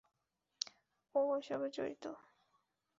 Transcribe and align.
ও 1.15 1.21
এসবে 1.37 1.67
জড়িত? 1.75 2.05